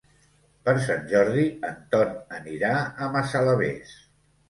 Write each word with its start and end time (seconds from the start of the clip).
Per 0.69 0.73
Sant 0.85 1.03
Jordi 1.11 1.45
en 1.73 1.79
Ton 1.93 2.19
anirà 2.41 2.75
a 2.83 3.15
Massalavés. 3.19 3.99